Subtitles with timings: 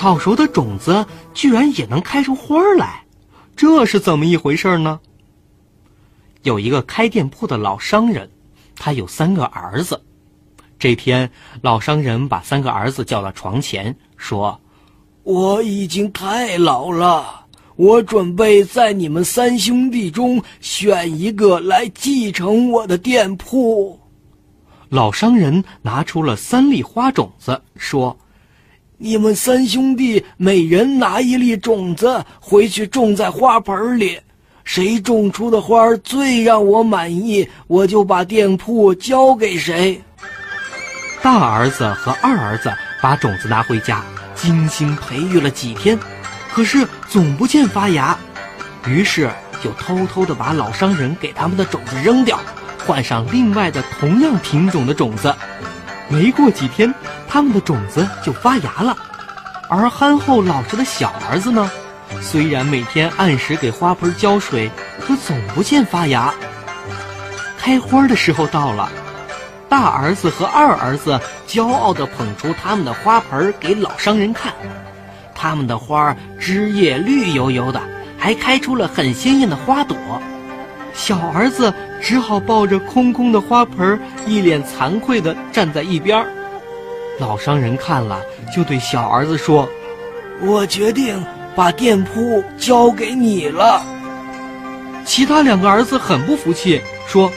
[0.00, 3.04] 炒熟的种子居然也能开出花来，
[3.54, 4.98] 这是怎么一回事呢？
[6.42, 8.30] 有一个开店铺的老商人，
[8.76, 10.00] 他有三个儿子。
[10.78, 11.30] 这天，
[11.60, 14.58] 老商人把三个儿子叫到床前，说
[15.22, 17.44] ：“我已经太老了，
[17.76, 24.00] 我准备在你们三兄弟中选一个来继承我的店铺。”
[24.88, 28.18] 老商人拿出了三粒花种子，说
[29.02, 34.20] ：“你们三兄弟每人拿一粒种子回去种在花盆里，
[34.62, 39.98] 谁种出的花最让我满意，我就把店铺交给谁。”
[41.22, 42.70] 大儿子和二儿子
[43.00, 45.98] 把种子拿回家，精心培育了几天，
[46.52, 48.14] 可是总不见发芽，
[48.86, 49.30] 于是
[49.64, 52.38] 就偷偷的把老商人给他们的种子扔掉。
[52.86, 55.34] 换上另外的同样品种的种子，
[56.10, 56.92] 没过几天，
[57.28, 58.96] 他们的种子就发芽了。
[59.68, 61.70] 而憨厚老实的小儿子呢，
[62.20, 64.68] 虽然每天按时给花盆浇水，
[65.00, 66.34] 可总不见发芽。
[67.56, 68.90] 开花的时候到了，
[69.68, 74.52] 大儿子和二儿子骄傲地捧出他们的花盆给老商人看，
[75.32, 77.80] 他们的花枝叶绿油油的，
[78.18, 79.96] 还开出了很鲜艳的花朵。
[81.00, 86.22] 小儿子只好抱着空空的花盆，一脸惭愧地站在一边。
[87.18, 88.20] 老商人看了，
[88.54, 89.66] 就对小儿子说
[90.44, 91.24] ：“我决定
[91.56, 93.82] 把店铺交给你了。”
[95.06, 96.78] 其他两个儿子很不服气，
[97.08, 97.32] 说：“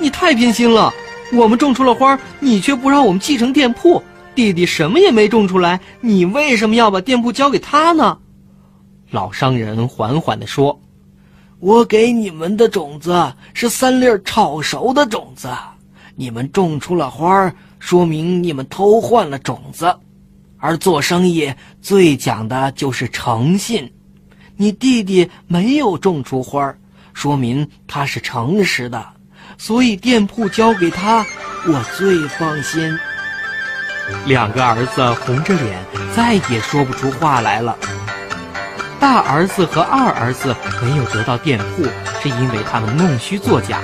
[0.00, 0.94] 你太偏心了！
[1.32, 4.00] 我们种出了花，你却不让我们继承店铺。
[4.36, 8.16] 弟弟什么也没种出来，你为什么要把店铺交给他呢？”
[9.10, 10.80] 老商人缓缓地说。
[11.64, 15.48] 我给你们的种子是三粒炒熟的种子，
[16.14, 19.96] 你们种出了花，说明你们偷换了种子。
[20.58, 23.90] 而做生意最讲的就是诚信。
[24.58, 26.74] 你弟弟没有种出花，
[27.14, 29.02] 说明他是诚实的，
[29.56, 31.24] 所以店铺交给他，
[31.66, 32.94] 我最放心。
[34.26, 35.82] 两个儿子红着脸，
[36.14, 37.74] 再也说不出话来了。
[39.04, 41.82] 大儿子和二儿子没有得到店铺，
[42.22, 43.78] 是因为他们弄虚作假。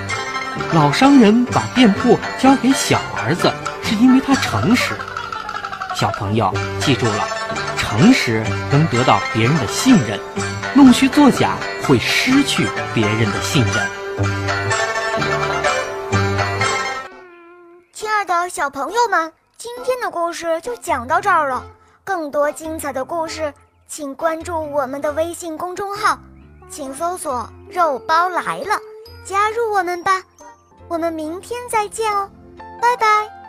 [0.73, 4.95] 老商人把店铺交给小儿子，是因为他诚实。
[5.95, 6.51] 小朋友
[6.81, 7.29] 记住了，
[7.77, 8.43] 诚实
[8.73, 10.19] 能得到别人的信任，
[10.73, 11.55] 弄虚作假
[11.87, 13.91] 会失去别人的信任。
[17.93, 21.63] 亲爱的小朋友们，今天的故事就讲到这儿了。
[22.05, 23.53] 更多精彩的故事。
[23.91, 26.17] 请关注我们的微信公众号，
[26.69, 28.79] 请搜索“肉包来了”，
[29.27, 30.23] 加入我们吧。
[30.87, 32.31] 我们明天再见哦，
[32.81, 33.40] 拜拜。